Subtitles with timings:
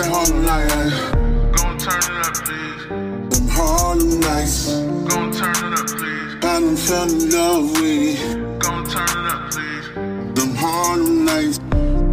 [0.00, 1.52] that Harlem night.
[1.56, 3.38] Gon' turn it up, please.
[3.38, 4.80] Them Harlem nights.
[5.08, 6.34] Gon' turn it up, please.
[6.36, 8.58] I done fell in love with it.
[8.60, 9.88] Gon' turn it up, please.
[10.34, 11.58] Them Harlem nights.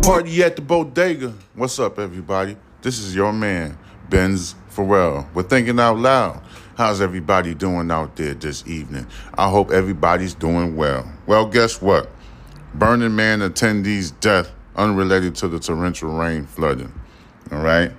[0.05, 1.33] Party at the bodega.
[1.55, 2.57] What's up, everybody?
[2.81, 3.77] This is your man,
[4.09, 5.27] Benz Farrell.
[5.33, 6.41] We're thinking out loud.
[6.75, 9.07] How's everybody doing out there this evening?
[9.35, 11.09] I hope everybody's doing well.
[11.25, 12.09] Well, guess what?
[12.73, 16.93] Burning Man attendees' death unrelated to the torrential rain flooding.
[17.51, 17.91] All right?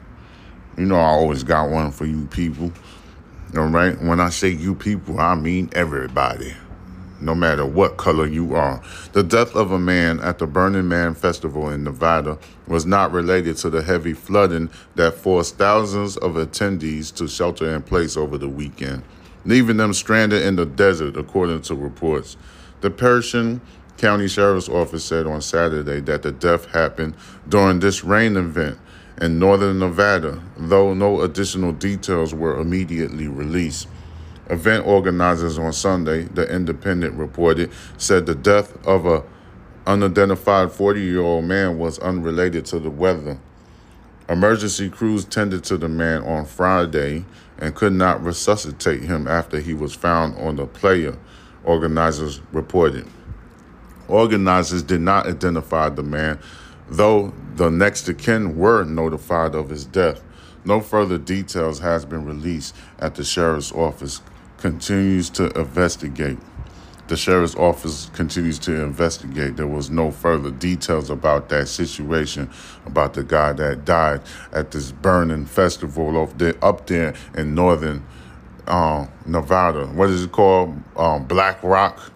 [0.76, 2.72] You know, I always got one for you people.
[3.56, 4.00] All right?
[4.00, 6.54] When I say you people, I mean everybody
[7.20, 8.82] no matter what color you are.
[9.12, 13.56] The death of a man at the Burning Man Festival in Nevada was not related
[13.58, 18.48] to the heavy flooding that forced thousands of attendees to shelter in place over the
[18.48, 19.02] weekend,
[19.44, 22.36] leaving them stranded in the desert, according to reports.
[22.80, 23.60] The Pershing
[23.96, 27.14] County Sheriff's Office said on Saturday that the death happened
[27.48, 28.78] during this rain event
[29.20, 33.88] in northern Nevada, though no additional details were immediately released.
[34.50, 39.22] Event organizers on Sunday, the Independent reported, said the death of a
[39.86, 43.38] unidentified 40-year-old man was unrelated to the weather.
[44.28, 47.24] Emergency crews tended to the man on Friday
[47.58, 51.16] and could not resuscitate him after he was found on the playa,
[51.64, 53.06] organizers reported.
[54.06, 56.38] Organizers did not identify the man,
[56.90, 60.22] though the next of kin were notified of his death.
[60.64, 64.20] No further details has been released at the sheriff's office
[64.58, 66.38] continues to investigate.
[67.06, 69.56] The sheriff's office continues to investigate.
[69.56, 72.50] There was no further details about that situation,
[72.84, 74.20] about the guy that died
[74.52, 78.04] at this burning festival up there, up there in northern
[78.66, 79.86] uh, Nevada.
[79.86, 80.76] What is it called?
[80.96, 82.12] Um, Black Rock.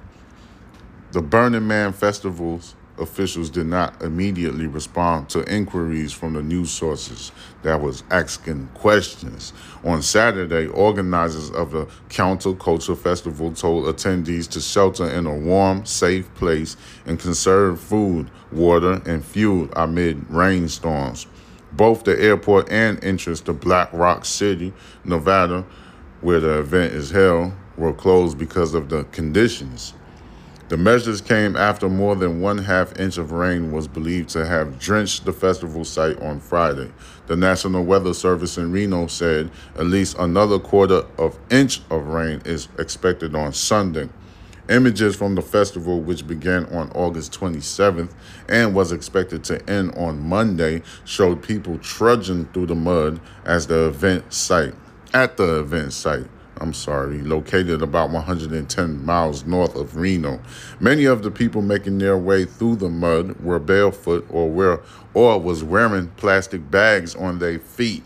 [1.13, 7.33] The Burning Man festivals officials did not immediately respond to inquiries from the news sources
[7.63, 9.53] that was asking questions.
[9.85, 16.33] On Saturday, organizers of the Counterculture Festival told attendees to shelter in a warm, safe
[16.35, 21.27] place and conserve food, water, and fuel amid rainstorms.
[21.73, 24.73] Both the airport and entrance to Black Rock City,
[25.05, 25.65] Nevada,
[26.21, 29.95] where the event is held, were closed because of the conditions.
[30.73, 34.79] The measures came after more than one half inch of rain was believed to have
[34.79, 36.91] drenched the festival site on Friday.
[37.27, 42.41] The National Weather Service in Reno said at least another quarter of inch of rain
[42.47, 44.09] is expected on Sunday.
[44.71, 48.15] Images from the festival, which began on August 27th
[48.49, 53.89] and was expected to end on Monday, showed people trudging through the mud as the
[53.89, 54.73] event site
[55.13, 56.29] at the event site.
[56.63, 60.41] I'm sorry, located about 110 miles north of Reno.
[60.79, 64.81] Many of the people making their way through the mud were barefoot or were
[65.13, 68.05] or was wearing plastic bags on their feet.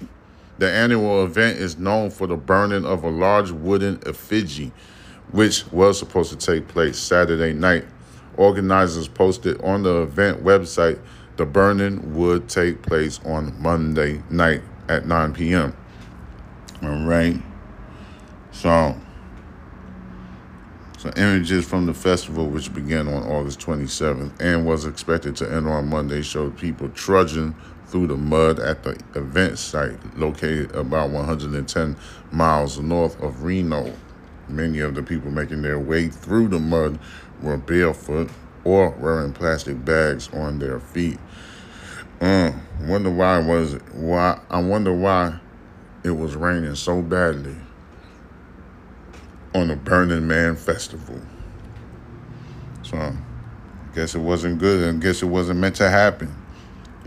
[0.56, 4.72] The annual event is known for the burning of a large wooden effigy,
[5.32, 7.84] which was supposed to take place Saturday night.
[8.38, 10.98] Organizers posted on the event website
[11.36, 15.76] the burning would take place on Monday night at 9 p.m.
[16.82, 17.42] All right.
[18.56, 18.96] So,
[20.96, 25.68] so images from the festival, which began on August 27th and was expected to end
[25.68, 27.54] on Monday, showed people trudging
[27.88, 31.96] through the mud at the event site located about 110
[32.32, 33.92] miles north of Reno.
[34.48, 36.98] Many of the people making their way through the mud
[37.42, 38.30] were barefoot
[38.64, 41.18] or wearing plastic bags on their feet.
[42.22, 43.74] Uh, wonder why was?
[43.92, 45.40] Why I wonder why
[46.02, 47.56] it was raining so badly
[49.56, 51.18] on the Burning Man Festival.
[52.82, 53.14] So, I
[53.94, 56.34] guess it wasn't good, and guess it wasn't meant to happen.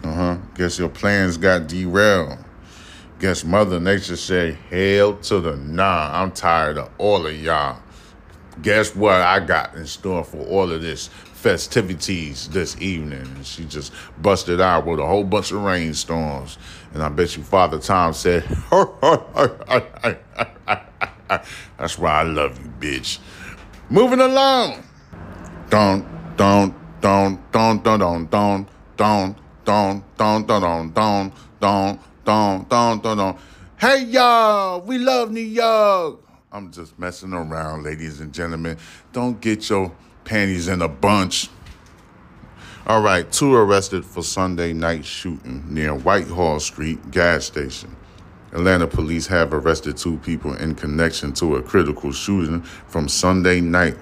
[0.03, 0.37] Uh huh.
[0.55, 2.39] Guess your plans got derailed.
[3.19, 6.09] Guess Mother Nature said, "Hell to the nah!
[6.11, 7.79] I'm tired of all of y'all."
[8.61, 13.21] Guess what I got in store for all of this festivities this evening?
[13.21, 16.57] And she just busted out with a whole bunch of rainstorms.
[16.93, 18.43] And I bet you Father Tom said,
[21.77, 23.19] That's why I love you, bitch.
[23.89, 24.83] Moving along.
[25.69, 26.05] Don't,
[26.35, 28.67] don't, don't, don't, don't, don't, don't,
[28.97, 29.35] don't,
[29.65, 33.37] don't, don't, don't, don't, don't, don't, don't, don't, don't.
[33.77, 36.19] Hey y'all, we love New York.
[36.51, 38.77] I'm just messing around, ladies and gentlemen.
[39.13, 39.91] Don't get your
[40.25, 41.49] panties in a bunch.
[42.87, 47.95] All right, two arrested for Sunday night shooting near Whitehall Street gas station.
[48.51, 53.95] Atlanta police have arrested two people in connection to a critical shooting from Sunday night.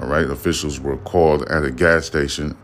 [0.00, 2.56] All right, officials were called at a gas station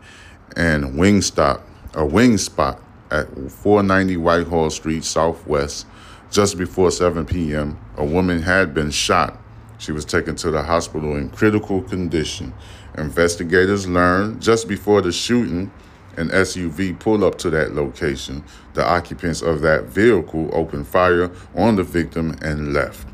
[0.57, 1.61] and Wingstop,
[1.93, 2.81] a wing spot
[3.11, 5.85] at 490 Whitehall Street Southwest
[6.31, 7.79] just before 7 p.m.
[7.97, 9.37] A woman had been shot.
[9.77, 12.53] She was taken to the hospital in critical condition.
[12.97, 15.71] Investigators learned just before the shooting,
[16.17, 18.43] an SUV pulled up to that location.
[18.73, 23.07] The occupants of that vehicle opened fire on the victim and left.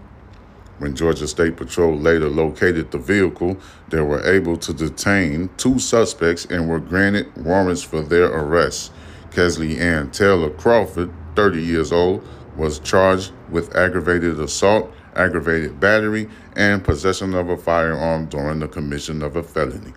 [0.77, 3.57] When Georgia State Patrol later located the vehicle,
[3.89, 8.92] they were able to detain two suspects and were granted warrants for their arrest.
[9.31, 12.27] Kesley Ann Taylor Crawford, 30 years old,
[12.57, 19.21] was charged with aggravated assault, aggravated battery, and possession of a firearm during the commission
[19.24, 19.94] of a felony.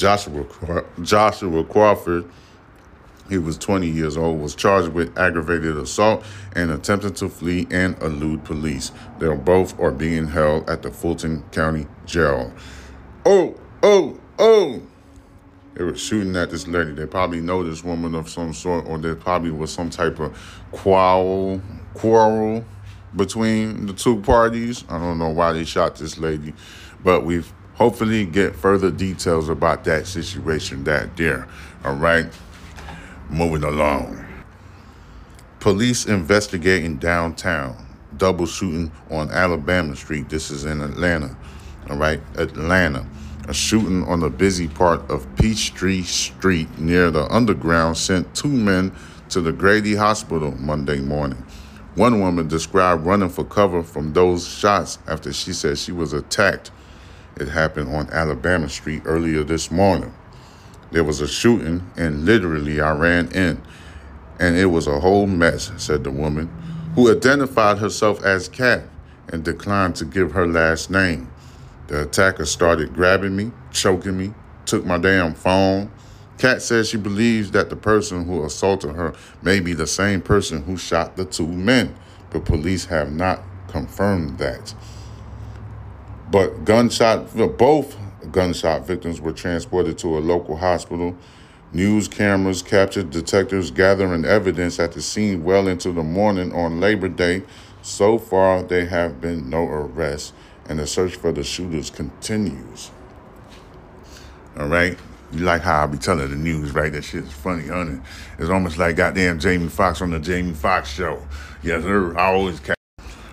[0.00, 2.24] Joshua, Joshua Crawford,
[3.28, 6.24] he was 20 years old, was charged with aggravated assault
[6.56, 8.92] and attempting to flee and elude police.
[9.18, 12.50] They both are being held at the Fulton County Jail.
[13.26, 14.80] Oh, oh, oh!
[15.74, 16.92] They were shooting at this lady.
[16.92, 20.34] They probably know this woman of some sort, or there probably was some type of
[20.72, 21.60] quarrel,
[21.92, 22.64] quarrel
[23.14, 24.82] between the two parties.
[24.88, 26.54] I don't know why they shot this lady,
[27.04, 31.48] but we've hopefully get further details about that situation that there.
[31.82, 32.26] All right.
[33.30, 34.22] Moving along.
[35.60, 37.74] Police investigating downtown.
[38.18, 40.28] Double shooting on Alabama Street.
[40.28, 41.34] This is in Atlanta.
[41.88, 42.20] All right.
[42.36, 43.06] Atlanta.
[43.48, 48.92] A shooting on the busy part of Peachtree Street near the underground sent two men
[49.30, 51.42] to the Grady Hospital Monday morning.
[51.94, 56.72] One woman described running for cover from those shots after she said she was attacked.
[57.36, 60.14] It happened on Alabama Street earlier this morning.
[60.90, 63.62] There was a shooting, and literally I ran in,
[64.38, 66.50] and it was a whole mess, said the woman,
[66.94, 68.82] who identified herself as Kat
[69.28, 71.30] and declined to give her last name.
[71.86, 74.34] The attacker started grabbing me, choking me,
[74.66, 75.90] took my damn phone.
[76.38, 80.62] Kat says she believes that the person who assaulted her may be the same person
[80.62, 81.94] who shot the two men,
[82.30, 84.74] but police have not confirmed that.
[86.30, 87.96] But gunshot, both
[88.30, 91.16] gunshot victims were transported to a local hospital.
[91.72, 97.08] News cameras captured detectives gathering evidence at the scene well into the morning on Labor
[97.08, 97.42] Day.
[97.82, 100.32] So far, there have been no arrests,
[100.68, 102.90] and the search for the shooters continues.
[104.58, 104.98] All right.
[105.32, 106.92] You like how I be telling the news, right?
[106.92, 108.00] That shit is funny, honey.
[108.38, 111.24] It's almost like goddamn Jamie Foxx on the Jamie Foxx show.
[111.62, 112.16] Yes, sir.
[112.18, 112.76] I always catch.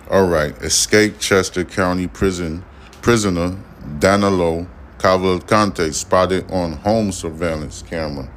[0.08, 0.56] All right.
[0.62, 2.64] Escape Chester County Prison
[3.02, 3.56] prisoner
[3.98, 4.66] Danilo
[4.98, 8.28] Cavalcante spotted on home surveillance camera.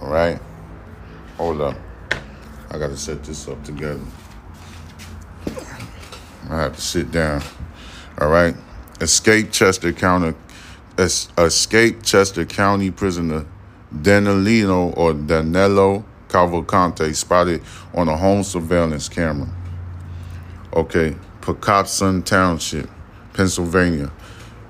[0.00, 0.40] All right.
[1.36, 1.76] Hold up.
[2.70, 4.00] I got to set this up together.
[6.48, 7.42] I have to sit down.
[8.20, 8.54] All right.
[9.00, 10.34] Escaped Chester County.
[10.98, 13.46] Es- escaped Chester County prisoner
[14.02, 17.62] Danilo or Danilo Cavalcante spotted
[17.94, 19.48] on a home surveillance camera.
[20.72, 21.16] Okay.
[21.42, 22.88] Pocopson Township,
[23.32, 24.10] Pennsylvania.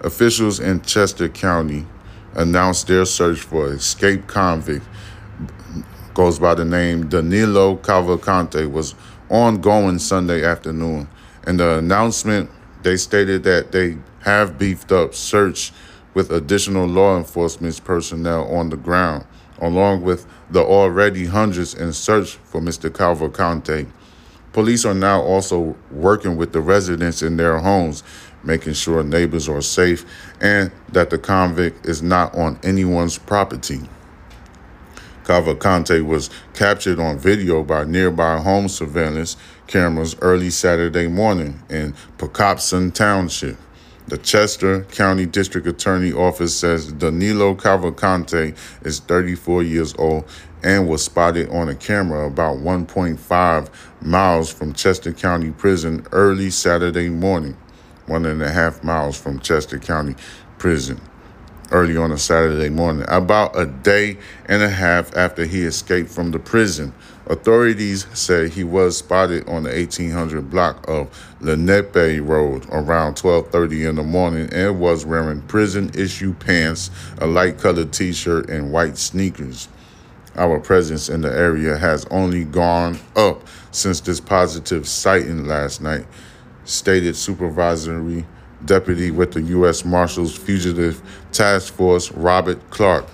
[0.01, 1.87] Officials in Chester County
[2.35, 4.85] announced their search for escaped convict
[6.15, 8.95] goes by the name Danilo Cavalcante was
[9.29, 11.09] ongoing Sunday afternoon.
[11.47, 12.51] In the announcement,
[12.83, 15.73] they stated that they have beefed up search
[16.15, 19.25] with additional law enforcement personnel on the ground,
[19.61, 22.91] along with the already hundreds in search for Mr.
[22.91, 23.87] Cavalcante.
[24.53, 28.03] Police are now also working with the residents in their homes,
[28.45, 30.05] making sure neighbors are safe
[30.41, 33.81] and that the convict is not on anyone's property.
[35.25, 42.93] Cavalcante was captured on video by nearby home surveillance cameras early Saturday morning in Pocopson
[42.93, 43.57] Township.
[44.09, 50.25] The Chester County District Attorney Office says Danilo Cavalcante is 34 years old
[50.63, 53.69] and was spotted on a camera about 1.5
[54.01, 57.57] miles from Chester County Prison early Saturday morning,
[58.07, 60.15] one and a half miles from Chester County
[60.59, 61.01] Prison
[61.73, 66.31] early on a Saturday morning, about a day and a half after he escaped from
[66.31, 66.93] the prison.
[67.27, 71.09] Authorities say he was spotted on the 1800 block of
[71.41, 78.51] Lenape Road around 12:30 in the morning and was wearing prison-issue pants, a light-colored t-shirt,
[78.51, 79.69] and white sneakers.
[80.37, 86.07] Our presence in the area has only gone up since this positive sighting last night,
[86.73, 88.25] stated Supervisory
[88.65, 89.85] Deputy with the U.S.
[89.85, 93.07] Marshals Fugitive Task Force, Robert Clark.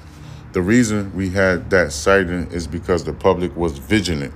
[0.52, 4.32] The reason we had that sighting is because the public was vigilant.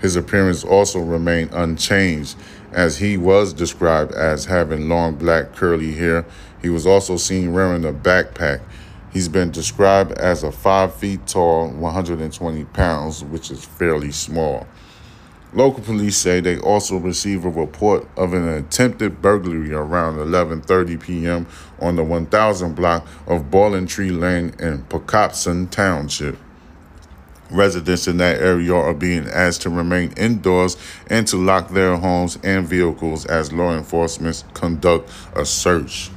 [0.00, 2.36] His appearance also remained unchanged,
[2.72, 6.24] as he was described as having long black curly hair.
[6.60, 8.60] He was also seen wearing a backpack.
[9.12, 14.66] He's been described as a 5 feet tall, 120 pounds, which is fairly small.
[15.54, 21.46] Local police say they also received a report of an attempted burglary around 11:30 p.m.
[21.78, 26.38] on the 1000 block of Ballin Tree Lane in Pocopson Township.
[27.50, 30.78] Residents in that area are being asked to remain indoors
[31.08, 36.10] and to lock their homes and vehicles as law enforcement conduct a search.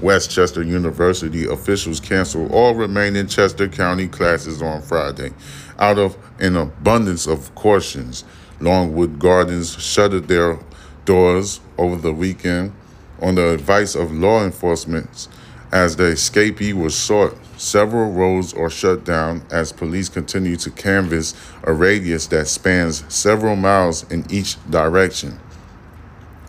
[0.00, 5.32] West Chester University officials canceled all remaining Chester County classes on Friday
[5.78, 8.24] out of an abundance of cautions.
[8.60, 10.58] Longwood Gardens shuttered their
[11.04, 12.72] doors over the weekend
[13.20, 15.28] on the advice of law enforcement
[15.72, 17.36] as the escapee was sought.
[17.58, 21.34] Several roads are shut down as police continue to canvass
[21.64, 25.40] a radius that spans several miles in each direction.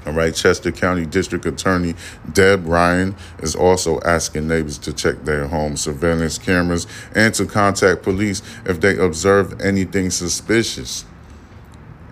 [0.05, 1.93] All right, Chester County District Attorney
[2.31, 8.03] Deb Ryan is also asking neighbors to check their home surveillance cameras and to contact
[8.03, 11.03] police if they observe anything suspicious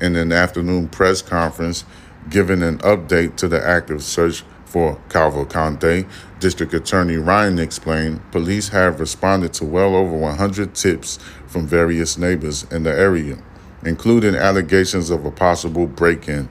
[0.02, 1.86] in an afternoon press conference
[2.30, 6.08] giving an update to the active search for Cavalcante.
[6.40, 12.64] District Attorney Ryan explained police have responded to well over 100 tips from various neighbors
[12.72, 13.38] in the area,
[13.86, 16.50] including allegations of a possible break in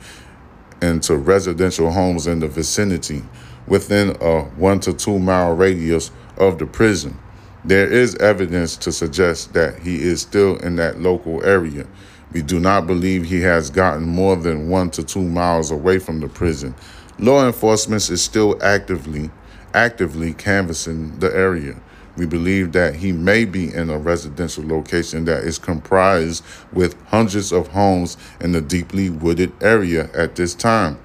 [0.80, 3.22] into residential homes in the vicinity
[3.66, 7.18] within a one to two mile radius of the prison.
[7.64, 11.86] There is evidence to suggest that he is still in that local area.
[12.32, 16.20] We do not believe he has gotten more than one to two miles away from
[16.20, 16.74] the prison.
[17.18, 19.30] Law enforcement is still actively
[19.72, 21.74] actively canvassing the area.
[22.16, 27.52] We believe that he may be in a residential location that is comprised with hundreds
[27.52, 30.98] of homes in the deeply wooded area at this time.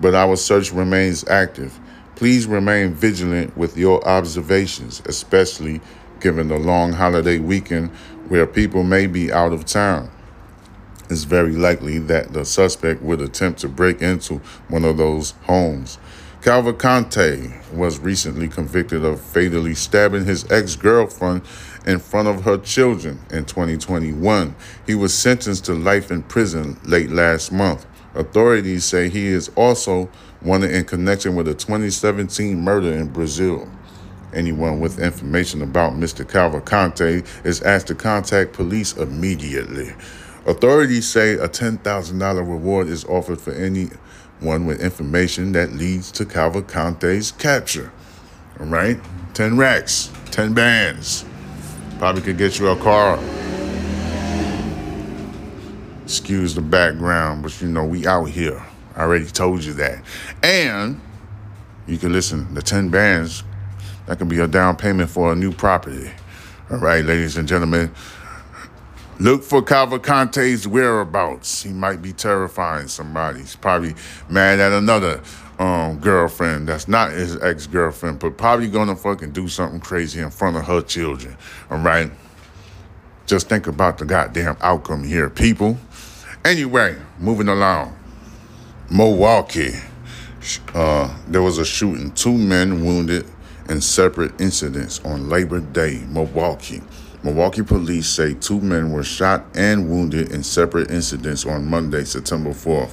[0.00, 1.78] But our search remains active.
[2.14, 5.80] Please remain vigilant with your observations, especially
[6.20, 7.90] given the long holiday weekend
[8.28, 10.10] where people may be out of town
[11.10, 15.98] it's very likely that the suspect would attempt to break into one of those homes.
[16.40, 21.40] Cavalcante was recently convicted of fatally stabbing his ex girlfriend
[21.86, 24.54] in front of her children in 2021.
[24.86, 27.86] He was sentenced to life in prison late last month.
[28.14, 30.10] Authorities say he is also
[30.42, 33.66] wanted in connection with a 2017 murder in Brazil.
[34.34, 36.24] Anyone with information about Mr.
[36.24, 39.94] Cavalcante is asked to contact police immediately.
[40.46, 47.32] Authorities say a $10,000 reward is offered for anyone with information that leads to Cavalcante's
[47.32, 47.90] capture.
[48.60, 49.00] All right?
[49.32, 51.24] 10 racks, 10 bands.
[51.98, 53.18] Probably could get you a car.
[56.02, 58.62] Excuse the background, but you know, we out here.
[58.96, 60.04] I already told you that.
[60.42, 61.00] And
[61.86, 63.44] you can listen, the 10 bands,
[64.06, 66.10] that can be a down payment for a new property.
[66.70, 67.90] All right, ladies and gentlemen.
[69.20, 71.62] Look for Cavalcante's whereabouts.
[71.62, 73.40] He might be terrifying somebody.
[73.40, 73.94] He's probably
[74.28, 75.22] mad at another
[75.58, 80.30] um, girlfriend that's not his ex girlfriend, but probably gonna fucking do something crazy in
[80.30, 81.36] front of her children.
[81.70, 82.10] All right?
[83.26, 85.78] Just think about the goddamn outcome here, people.
[86.44, 87.96] Anyway, moving along.
[88.90, 89.74] Milwaukee.
[90.74, 93.26] Uh, there was a shooting, two men wounded
[93.68, 96.82] in separate incidents on Labor Day, Milwaukee.
[97.24, 102.50] Milwaukee police say two men were shot and wounded in separate incidents on Monday, September
[102.50, 102.92] 4th.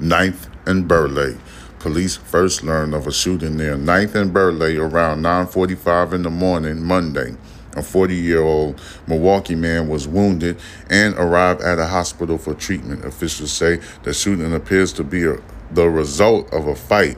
[0.00, 1.38] 9th and Burleigh.
[1.78, 6.82] Police first learned of a shooting near 9th and Burleigh around 9:45 in the morning
[6.82, 7.36] Monday.
[7.76, 10.58] A 40-year-old Milwaukee man was wounded
[10.90, 13.04] and arrived at a hospital for treatment.
[13.04, 15.36] Officials say the shooting appears to be a,
[15.70, 17.16] the result of a fight.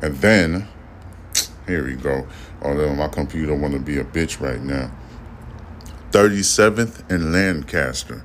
[0.00, 0.68] And then,
[1.66, 2.28] here we go.
[2.62, 4.92] Although my computer want to be a bitch right now.
[6.12, 8.24] 37th and Lancaster.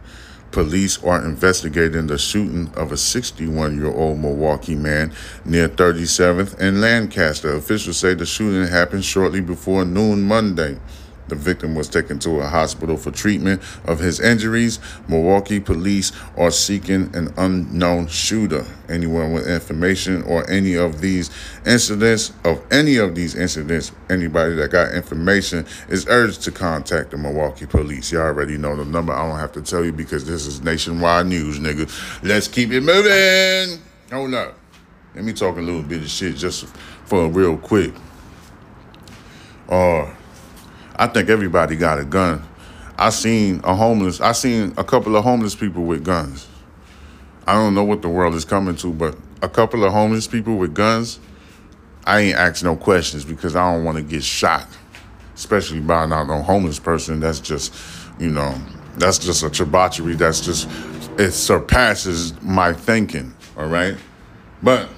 [0.52, 5.14] Police are investigating the shooting of a 61 year old Milwaukee man
[5.44, 7.54] near 37th and Lancaster.
[7.54, 10.80] Officials say the shooting happened shortly before noon Monday.
[11.28, 14.80] The victim was taken to a hospital for treatment of his injuries.
[15.08, 18.66] Milwaukee police are seeking an unknown shooter.
[18.90, 21.32] Anyone with information or any of these
[21.66, 27.18] incidents, of any of these incidents, anybody that got information is urged to contact the
[27.18, 28.12] Milwaukee police.
[28.12, 29.14] You all already know the number.
[29.14, 31.90] I don't have to tell you because this is nationwide news, nigga.
[32.22, 33.82] Let's keep it moving.
[34.12, 34.58] Hold up.
[35.16, 36.66] Let me talk a little bit of shit just
[37.06, 37.94] for real quick.
[39.70, 40.14] Uh,
[40.98, 42.42] I think everybody got a gun.
[42.98, 44.22] I seen a homeless.
[44.22, 46.48] I seen a couple of homeless people with guns.
[47.48, 50.58] I don't know what the world is coming to, but a couple of homeless people
[50.58, 51.20] with guns.
[52.06, 54.68] I ain't ask no questions because I don't want to get shot.
[55.36, 57.20] especially buying out no homeless person.
[57.20, 57.74] That's just,
[58.20, 58.56] you know,
[58.98, 60.16] that's just a debauchery.
[60.16, 60.70] That's just,
[61.20, 63.34] it surpasses my thinking.
[63.58, 63.96] All right.
[64.64, 64.90] But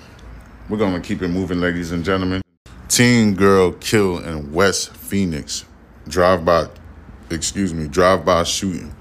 [0.70, 2.42] we're to keep it moving, ladies and gentlemen.
[2.88, 5.66] Teen girl killed in West Phoenix.
[6.08, 6.68] Drive by,
[7.30, 8.94] excuse me, drive by shooting.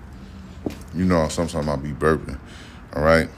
[0.94, 2.38] You know, sometimes I'll be burping.
[2.94, 3.28] All right.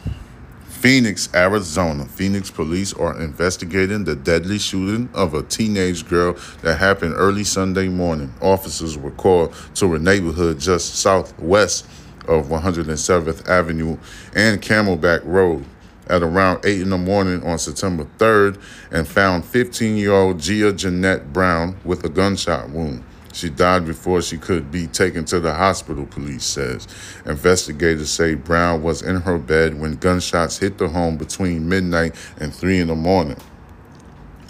[0.69, 2.05] Phoenix, Arizona.
[2.05, 7.89] Phoenix police are investigating the deadly shooting of a teenage girl that happened early Sunday
[7.89, 8.33] morning.
[8.41, 11.85] Officers were called to a neighborhood just southwest
[12.29, 13.99] of 107th Avenue
[14.37, 15.65] and Camelback Road
[16.09, 18.61] at around 8 in the morning on September 3rd
[18.93, 23.03] and found 15 year old Gia Jeanette Brown with a gunshot wound.
[23.39, 26.89] She died before she could be taken to the hospital, police says.
[27.25, 32.53] Investigators say Brown was in her bed when gunshots hit the home between midnight and
[32.53, 33.37] 3 in the morning.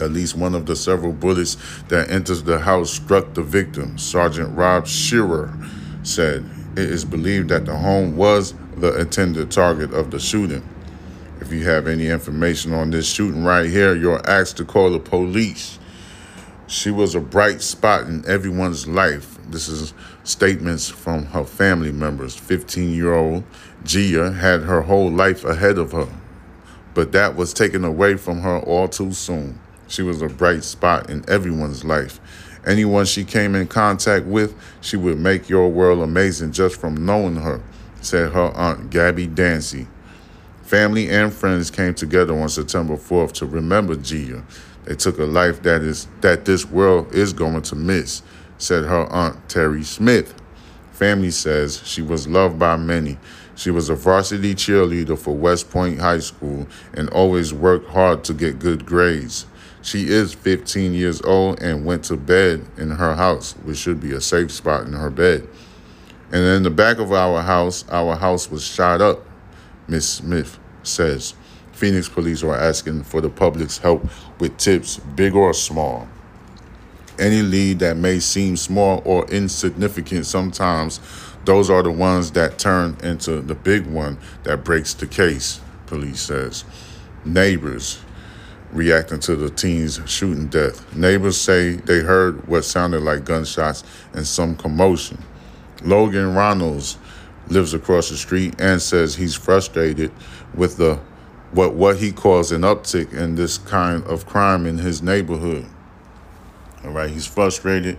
[0.01, 4.57] At least one of the several bullets that enters the house struck the victim, Sergeant
[4.57, 5.53] Rob Shearer
[6.03, 6.49] said.
[6.73, 10.67] It is believed that the home was the intended target of the shooting.
[11.43, 14.99] If you have any information on this shooting right here, you're asked to call the
[14.99, 15.78] police.
[16.69, 19.39] She was a bright spot in everyone's life.
[19.49, 22.37] This is statements from her family members.
[22.37, 23.45] 15 year old
[23.85, 26.09] Gia had her whole life ahead of her,
[26.93, 29.59] but that was taken away from her all too soon.
[29.87, 32.21] She was a bright spot in everyone's life.
[32.67, 37.37] Anyone she came in contact with, she would make your world amazing just from knowing
[37.37, 37.63] her,
[38.03, 39.87] said her aunt Gabby Dancy.
[40.65, 44.45] Family and friends came together on September 4th to remember Gia.
[44.89, 48.23] They took a life that is that this world is going to miss,
[48.57, 50.33] said her aunt Terry Smith.
[50.93, 53.19] Family says she was loved by many.
[53.55, 58.33] She was a varsity cheerleader for West Point High School and always worked hard to
[58.33, 59.45] get good grades.
[59.83, 64.13] She is 15 years old and went to bed in her house, which should be
[64.13, 65.47] a safe spot in her bed.
[66.33, 69.23] And in the back of our house, our house was shot up,
[69.87, 71.35] Miss Smith says.
[71.79, 74.05] Phoenix police are asking for the public's help
[74.41, 76.09] with tips, big or small.
[77.21, 80.99] Any lead that may seem small or insignificant sometimes,
[81.45, 86.21] those are the ones that turn into the big one that breaks the case, police
[86.21, 86.65] says.
[87.25, 88.01] Neighbors
[88.73, 90.97] reacting to the teen's shooting death.
[90.97, 95.23] Neighbors say they heard what sounded like gunshots and some commotion.
[95.85, 96.97] Logan Ronalds
[97.47, 100.11] lives across the street and says he's frustrated
[100.55, 100.99] with the
[101.53, 105.67] what what he calls an uptick in this kind of crime in his neighborhood.
[106.85, 107.99] All right, he's frustrated.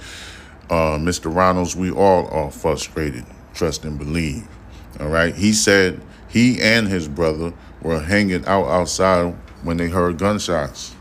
[0.70, 1.34] Uh, Mr.
[1.34, 3.26] Ronalds, we all are frustrated.
[3.54, 4.48] Trust and believe.
[5.00, 10.18] All right, he said he and his brother were hanging out outside when they heard
[10.18, 10.96] gunshots.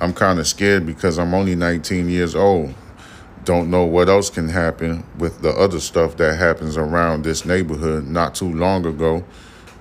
[0.00, 2.74] I'm kind of scared because I'm only 19 years old.
[3.44, 8.06] Don't know what else can happen with the other stuff that happens around this neighborhood
[8.06, 9.24] not too long ago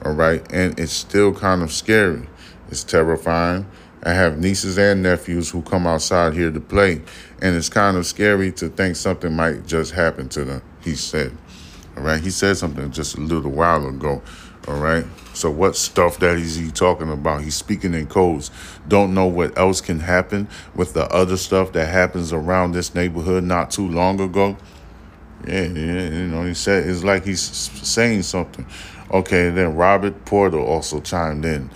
[0.04, 0.46] all right?
[0.52, 2.28] And it's still kind of scary.
[2.70, 3.66] It's terrifying.
[4.04, 7.02] I have nieces and nephews who come outside here to play,
[7.42, 11.38] and it's kind of scary to think something might just happen to them, he said.
[11.96, 14.24] All right, he said something just a little while ago.
[14.68, 17.44] All right, so what stuff that is he talking about?
[17.44, 18.50] He's speaking in codes.
[18.88, 23.44] Don't know what else can happen with the other stuff that happens around this neighborhood
[23.44, 24.58] not too long ago.
[25.48, 28.66] Yeah, yeah, you know, he said it's like he's saying something.
[29.12, 31.69] Okay, then Robert Porter also chimed in.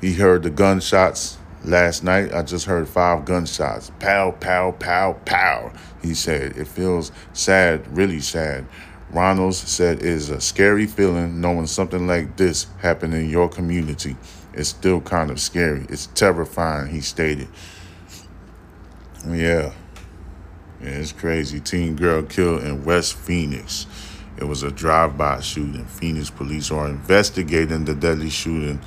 [0.00, 2.32] He heard the gunshots last night.
[2.32, 3.90] I just heard five gunshots.
[3.98, 5.72] Pow, pow, pow, pow.
[6.00, 8.66] He said, It feels sad, really sad.
[9.12, 14.16] Ronalds said, It is a scary feeling knowing something like this happened in your community.
[14.52, 15.86] It's still kind of scary.
[15.88, 17.48] It's terrifying, he stated.
[19.26, 19.72] Yeah.
[20.80, 21.58] Yeah, it's crazy.
[21.58, 23.86] Teen girl killed in West Phoenix.
[24.38, 25.86] It was a drive-by shooting.
[25.86, 28.80] Phoenix police are investigating the deadly shooting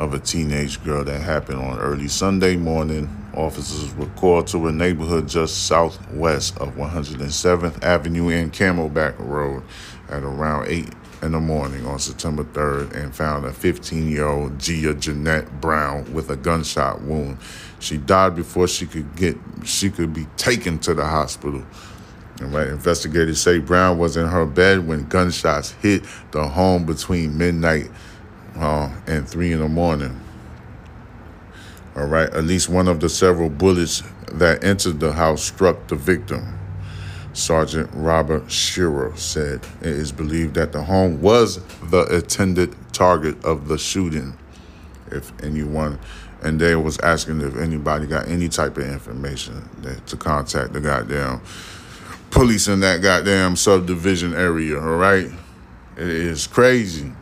[0.00, 3.08] of a teenage girl that happened on early Sunday morning.
[3.34, 9.62] Officers were called to a neighborhood just southwest of 107th Avenue and Camelback Road
[10.08, 10.88] at around 8
[11.22, 16.12] in the morning on September 3rd and found a 15 year old Gia Jeanette Brown
[16.12, 17.38] with a gunshot wound.
[17.78, 21.62] She died before she could get she could be taken to the hospital.
[22.40, 27.90] Investigators say Brown was in her bed when gunshots hit the home between midnight
[28.56, 30.18] uh, and three in the morning.
[31.96, 35.96] All right, at least one of the several bullets that entered the house struck the
[35.96, 36.58] victim.
[37.32, 43.68] Sergeant Robert Shearer said it is believed that the home was the intended target of
[43.68, 44.36] the shooting.
[45.10, 45.98] If anyone,
[46.42, 50.80] and they was asking if anybody got any type of information that, to contact the
[50.80, 51.40] goddamn
[52.30, 55.30] policing that goddamn subdivision area, all right?
[55.96, 57.12] It is crazy.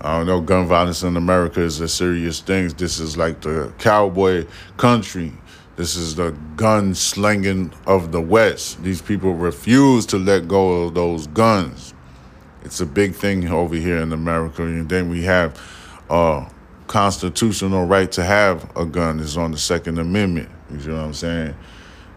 [0.00, 2.68] I don't know, gun violence in America is a serious thing.
[2.68, 4.46] This is like the cowboy
[4.76, 5.32] country.
[5.76, 8.82] This is the gun slinging of the West.
[8.82, 11.94] These people refuse to let go of those guns.
[12.64, 14.62] It's a big thing over here in America.
[14.62, 15.60] And then we have
[16.08, 16.46] a
[16.86, 20.48] constitutional right to have a gun is on the Second Amendment.
[20.70, 21.54] You know what I'm saying?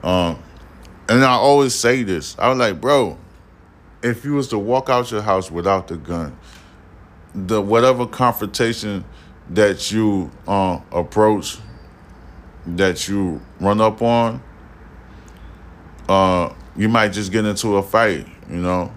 [0.03, 0.43] Um,
[1.09, 2.35] and I always say this.
[2.37, 3.17] I was like, bro,
[4.03, 6.37] if you was to walk out your house without the gun,
[7.33, 9.05] the whatever confrontation
[9.49, 11.57] that you uh, approach,
[12.65, 14.41] that you run up on,
[16.09, 18.91] uh, you might just get into a fight, you know.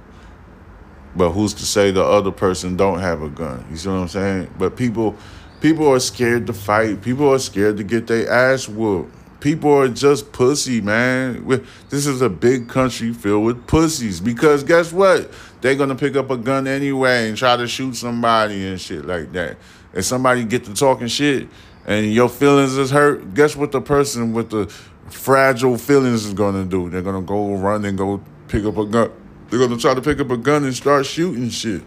[1.15, 3.67] But who's to say the other person don't have a gun?
[3.71, 4.55] You see what I'm saying?
[4.59, 5.17] But people,
[5.61, 7.03] people are scared to fight.
[7.03, 9.15] People are scared to get their ass whooped.
[9.41, 11.47] People are just pussy, man.
[11.89, 15.33] This is a big country filled with pussies because guess what?
[15.63, 19.33] They're gonna pick up a gun anyway and try to shoot somebody and shit like
[19.33, 19.57] that.
[19.95, 21.49] If somebody get to talking shit
[21.87, 24.67] and your feelings is hurt, guess what the person with the
[25.09, 26.91] fragile feelings is gonna do?
[26.91, 29.11] They're gonna go run and go pick up a gun.
[29.49, 31.83] They're gonna try to pick up a gun and start shooting shit.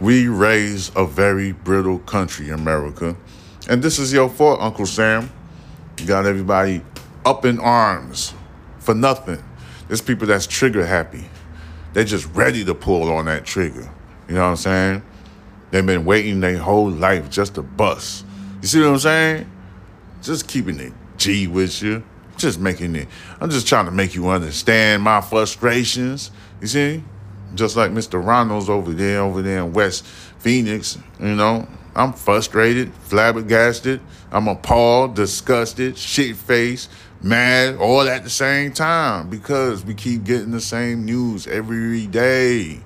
[0.00, 3.16] We raise a very brittle country, America.
[3.68, 5.30] And this is your fault, Uncle Sam.
[5.98, 6.82] You got everybody
[7.24, 8.34] up in arms
[8.78, 9.42] for nothing.
[9.88, 11.24] There's people that's trigger happy.
[11.92, 13.88] They're just ready to pull on that trigger.
[14.28, 15.02] You know what I'm saying?
[15.70, 18.26] They've been waiting their whole life just to bust.
[18.60, 19.50] You see what I'm saying?
[20.22, 22.04] Just keeping it G with you.
[22.36, 23.08] Just making it.
[23.40, 26.30] I'm just trying to make you understand my frustrations.
[26.60, 27.04] You see?
[27.54, 28.24] Just like Mr.
[28.24, 34.00] Ronald's over there, over there in West Phoenix, you know, I'm frustrated, flabbergasted,
[34.32, 36.90] I'm appalled, disgusted, shit faced,
[37.22, 42.80] mad, all at the same time because we keep getting the same news every day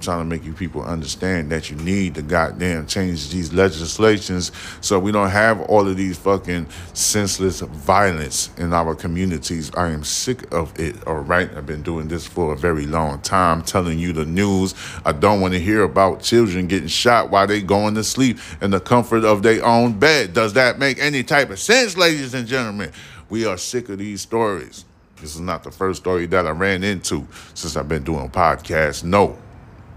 [0.00, 4.98] trying to make you people understand that you need to goddamn change these legislations so
[4.98, 9.70] we don't have all of these fucking senseless violence in our communities.
[9.74, 11.52] I am sick of it, all right?
[11.56, 14.74] I've been doing this for a very long time, telling you the news.
[15.04, 18.70] I don't want to hear about children getting shot while they going to sleep in
[18.70, 20.34] the comfort of their own bed.
[20.34, 22.92] Does that make any type of sense, ladies and gentlemen?
[23.28, 24.84] We are sick of these stories.
[25.20, 29.02] This is not the first story that I ran into since I've been doing podcasts.
[29.02, 29.38] No,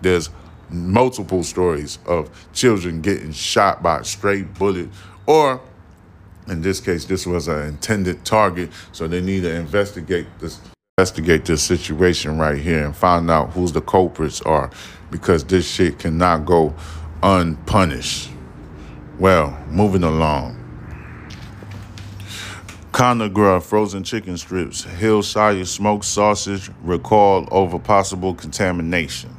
[0.02, 0.30] there's
[0.70, 4.90] multiple stories of children getting shot by a straight bullet,
[5.26, 5.62] or
[6.48, 8.72] in this case, this was an intended target.
[8.92, 10.60] So they need to investigate this
[10.98, 14.70] investigate this situation right here and find out who's the culprits are
[15.10, 16.76] because this shit cannot go
[17.24, 18.30] unpunished.
[19.18, 20.58] Well, moving along.
[22.92, 29.39] Conagra frozen chicken strips, Hillshire smoked sausage recalled over possible contamination.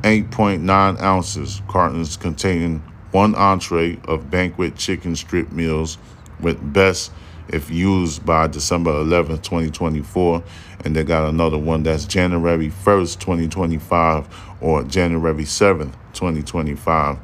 [0.03, 5.99] 8.9 ounces cartons containing one entree of banquet chicken strip meals
[6.41, 7.11] with best
[7.49, 10.43] if used by December 11th, 2024.
[10.85, 14.29] And they got another one that's January 1st, 2025
[14.61, 17.19] or January 7th, 2025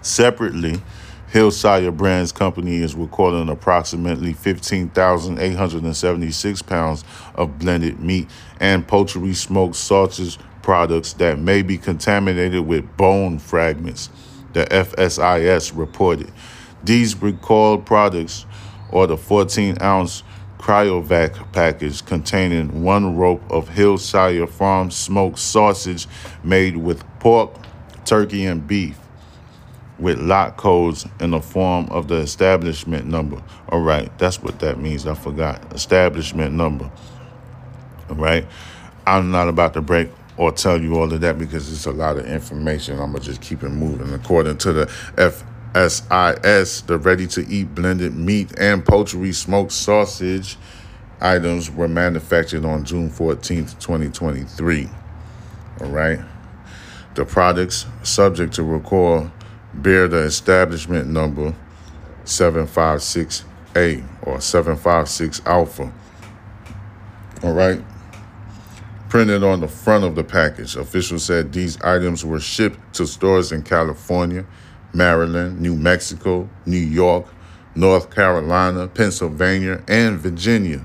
[0.02, 0.82] Separately,
[1.32, 7.04] Hillshire Brands Company is recording approximately 15,876 pounds
[7.36, 8.28] of blended meat
[8.58, 14.10] and poultry smoked sausage products that may be contaminated with bone fragments,
[14.54, 16.32] the FSIS reported.
[16.84, 18.46] These recalled products
[18.90, 20.22] or the 14 ounce
[20.58, 26.06] cryovac package containing one rope of Hillshire Farm smoked sausage
[26.42, 27.54] made with pork,
[28.04, 28.98] turkey, and beef
[29.98, 33.42] with lot codes in the form of the establishment number.
[33.68, 35.06] All right, that's what that means.
[35.06, 35.72] I forgot.
[35.72, 36.90] Establishment number.
[38.08, 38.46] All right.
[39.06, 42.16] I'm not about to break or tell you all of that because it's a lot
[42.18, 42.98] of information.
[43.00, 44.12] I'm going to just keep it moving.
[44.12, 44.90] According to the
[45.74, 50.56] FSIS, the ready to eat blended meat and poultry smoked sausage
[51.20, 54.88] items were manufactured on June 14th, 2023.
[55.80, 56.20] All right.
[57.14, 59.30] The products subject to recall
[59.74, 61.54] bear the establishment number
[62.24, 65.92] 756A or 756 Alpha.
[67.42, 67.82] All right.
[69.08, 73.52] Printed on the front of the package, officials said these items were shipped to stores
[73.52, 74.44] in California,
[74.92, 77.26] Maryland, New Mexico, New York,
[77.74, 80.84] North Carolina, Pennsylvania, and Virginia.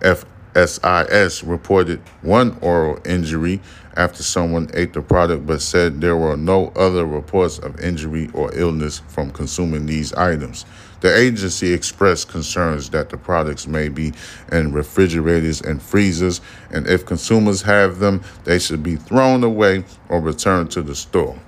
[0.00, 3.60] FSIS reported one oral injury
[3.96, 8.54] after someone ate the product, but said there were no other reports of injury or
[8.56, 10.64] illness from consuming these items.
[11.00, 14.12] The agency expressed concerns that the products may be
[14.52, 20.20] in refrigerators and freezers, and if consumers have them, they should be thrown away or
[20.20, 21.38] returned to the store.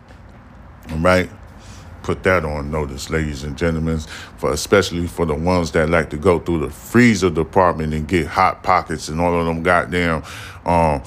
[0.90, 1.30] All right?
[2.02, 4.00] Put that on notice, ladies and gentlemen,
[4.36, 8.26] for especially for the ones that like to go through the freezer department and get
[8.26, 10.24] hot pockets and all of them goddamn
[10.66, 11.02] um,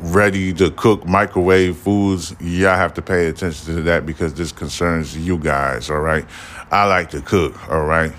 [0.00, 5.16] ready to cook microwave foods, y'all have to pay attention to that because this concerns
[5.16, 6.26] you guys, all right?
[6.70, 8.12] I like to cook, all right?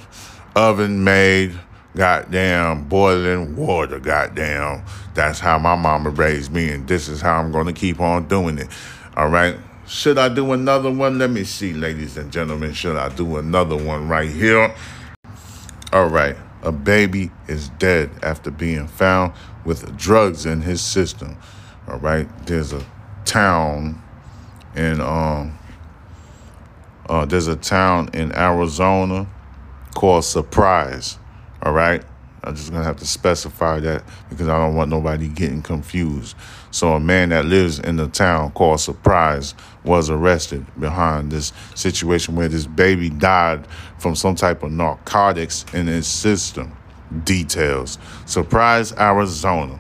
[0.55, 1.53] Oven made,
[1.95, 4.83] goddamn, boiling water, goddamn.
[5.13, 8.57] That's how my mama raised me, and this is how I'm gonna keep on doing
[8.57, 8.69] it,
[9.17, 9.57] all right?
[9.87, 11.19] Should I do another one?
[11.19, 12.73] Let me see, ladies and gentlemen.
[12.73, 14.73] Should I do another one right here?
[15.93, 16.35] All right.
[16.63, 21.37] A baby is dead after being found with drugs in his system.
[21.87, 22.27] All right.
[22.47, 22.83] There's a
[23.25, 24.01] town
[24.75, 25.57] in um
[27.07, 29.27] uh there's a town in Arizona
[29.93, 31.19] called Surprise.
[31.61, 32.03] All right.
[32.45, 36.35] I'm just gonna have to specify that because I don't want nobody getting confused.
[36.71, 42.35] So a man that lives in the town called Surprise was arrested behind this situation
[42.35, 43.65] where this baby died
[43.97, 46.75] from some type of narcotics in his system.
[47.23, 47.97] Details.
[48.25, 49.79] Surprise, Arizona.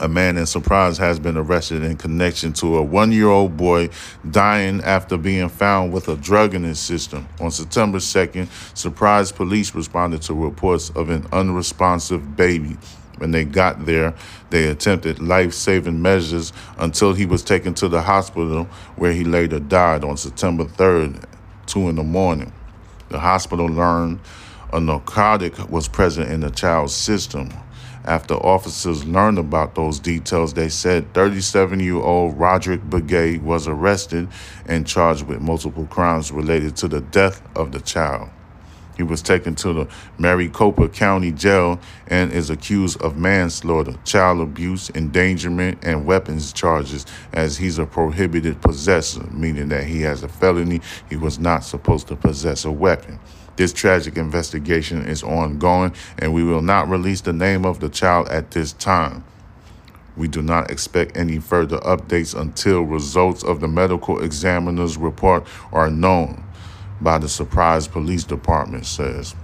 [0.00, 3.90] A man in Surprise has been arrested in connection to a one year old boy
[4.30, 7.28] dying after being found with a drug in his system.
[7.40, 12.76] On September 2nd, Surprise police responded to reports of an unresponsive baby.
[13.18, 14.14] When they got there,
[14.50, 18.64] they attempted life saving measures until he was taken to the hospital
[18.96, 21.22] where he later died on September 3rd,
[21.66, 22.52] 2 in the morning.
[23.10, 24.20] The hospital learned
[24.72, 27.50] a narcotic was present in the child's system.
[28.04, 34.28] After officers learned about those details, they said 37 year old Roderick Begay was arrested
[34.66, 38.30] and charged with multiple crimes related to the death of the child.
[38.96, 39.88] He was taken to the
[40.18, 47.56] Maricopa County Jail and is accused of manslaughter, child abuse, endangerment, and weapons charges as
[47.56, 50.80] he's a prohibited possessor, meaning that he has a felony.
[51.08, 53.18] He was not supposed to possess a weapon.
[53.56, 58.28] This tragic investigation is ongoing, and we will not release the name of the child
[58.28, 59.24] at this time.
[60.16, 65.90] We do not expect any further updates until results of the medical examiner's report are
[65.90, 66.44] known
[67.00, 69.34] by the Surprise Police Department says.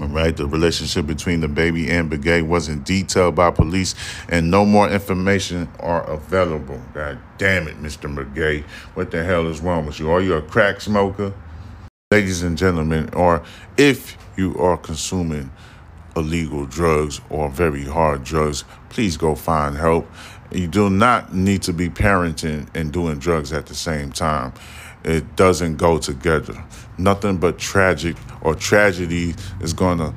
[0.00, 3.94] All right, the relationship between the baby and Begay wasn't detailed by police,
[4.28, 6.80] and no more information are available.
[6.94, 8.12] God damn it, Mr.
[8.12, 8.62] McGay.
[8.94, 10.10] What the hell is wrong with you?
[10.10, 11.34] Are you a crack smoker?
[12.12, 13.42] Ladies and gentlemen, or
[13.78, 15.50] if you are consuming
[16.14, 20.06] illegal drugs or very hard drugs, please go find help.
[20.50, 24.52] You do not need to be parenting and doing drugs at the same time.
[25.04, 26.62] It doesn't go together.
[26.98, 30.12] Nothing but tragic or tragedy is going to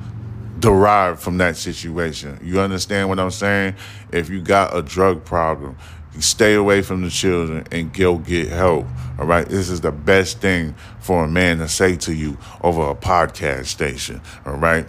[0.58, 2.38] derive from that situation.
[2.42, 3.76] You understand what I'm saying?
[4.12, 5.76] If you got a drug problem,
[6.18, 8.86] stay away from the children and go get help.
[9.18, 9.46] All right.
[9.46, 13.66] This is the best thing for a man to say to you over a podcast
[13.66, 14.20] station.
[14.44, 14.86] All right.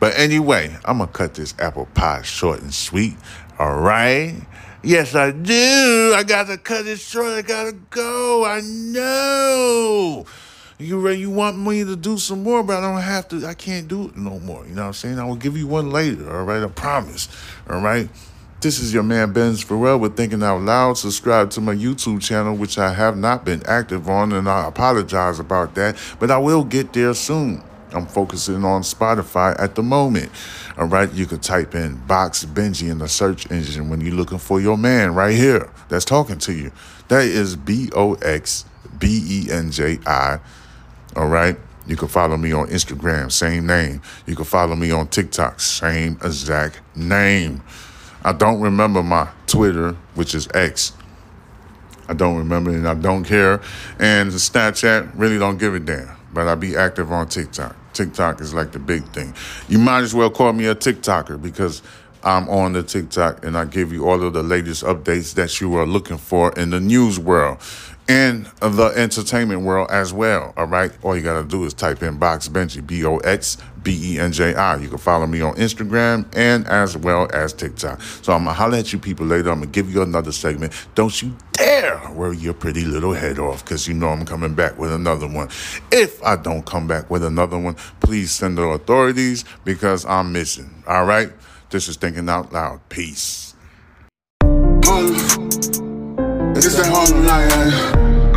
[0.00, 3.16] But anyway, I'm going to cut this apple pie short and sweet.
[3.58, 4.34] All right.
[4.82, 6.12] Yes, I do.
[6.16, 7.28] I got to cut it short.
[7.28, 8.44] I got to go.
[8.44, 10.24] I know.
[10.82, 11.20] You ready?
[11.20, 13.46] You want me to do some more, but I don't have to.
[13.46, 14.66] I can't do it no more.
[14.66, 15.18] You know what I'm saying?
[15.18, 16.34] I will give you one later.
[16.36, 16.62] All right.
[16.62, 17.28] I promise.
[17.70, 18.08] All right.
[18.60, 20.98] This is your man Benz Farrell with Thinking Out Loud.
[20.98, 25.40] Subscribe to my YouTube channel, which I have not been active on, and I apologize
[25.40, 27.62] about that, but I will get there soon.
[27.92, 30.30] I'm focusing on Spotify at the moment.
[30.78, 34.38] All right, you can type in Box Benji in the search engine when you're looking
[34.38, 36.72] for your man right here that's talking to you.
[37.08, 38.64] That is B O X
[38.98, 40.38] B E N J I.
[41.16, 41.56] All right.
[41.86, 44.02] You can follow me on Instagram, same name.
[44.26, 47.60] You can follow me on TikTok, same exact name.
[48.24, 50.92] I don't remember my Twitter, which is X.
[52.08, 53.60] I don't remember and I don't care.
[53.98, 56.16] And the Snapchat, really don't give a damn.
[56.32, 57.76] But I be active on TikTok.
[57.92, 59.34] TikTok is like the big thing.
[59.68, 61.82] You might as well call me a TikToker because
[62.24, 65.74] I'm on the TikTok and I give you all of the latest updates that you
[65.74, 67.58] are looking for in the news world
[68.08, 70.52] and the entertainment world as well.
[70.56, 70.92] All right.
[71.02, 74.18] All you got to do is type in Box Benji, B O X B E
[74.18, 74.76] N J I.
[74.76, 78.00] You can follow me on Instagram and as well as TikTok.
[78.02, 79.50] So I'm going to holler at you people later.
[79.50, 80.72] I'm going to give you another segment.
[80.94, 84.78] Don't you dare worry your pretty little head off because you know I'm coming back
[84.78, 85.48] with another one.
[85.90, 90.82] If I don't come back with another one, please send the authorities because I'm missing.
[90.86, 91.30] All right.
[91.70, 92.86] This is Thinking Out Loud.
[92.90, 93.54] Peace.
[94.84, 95.61] Harlem.
[96.64, 97.50] It's that Harlem night.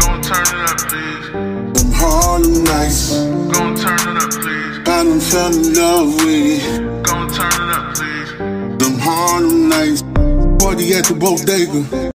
[0.02, 1.84] Gon' turn it up, please.
[1.84, 3.14] Them Harlem nights.
[3.54, 4.80] Gon' turn it up, please.
[4.80, 7.04] I done fell in love with it.
[7.04, 8.32] Gon' turn it up, please.
[8.80, 10.02] Them Harlem nights.
[10.58, 12.15] Party at the bodega.